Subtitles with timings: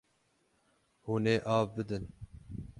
[1.05, 2.05] Hûn ê av bidin.